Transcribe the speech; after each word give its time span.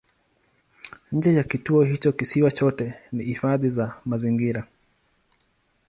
Nje 1.11 1.33
ya 1.33 1.43
kituo 1.43 1.83
hicho 1.83 2.11
kisiwa 2.11 2.51
chote 2.51 2.93
ni 3.11 3.23
hifadhi 3.23 3.79
ya 3.79 3.93
mazingira. 4.05 4.67